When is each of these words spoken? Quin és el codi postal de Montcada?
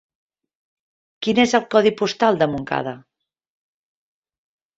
Quin 1.27 1.41
és 1.43 1.53
el 1.59 1.67
codi 1.75 1.91
postal 1.99 2.41
de 2.41 2.49
Montcada? 2.55 2.95